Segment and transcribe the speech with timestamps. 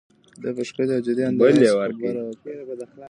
[0.41, 1.53] ده په ښکلي او جدي انداز
[1.95, 2.85] خبره وکړه.